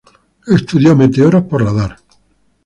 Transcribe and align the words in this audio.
Estudió 0.47 0.95
meteoros 0.95 1.43
por 1.43 1.63
radar. 1.63 1.97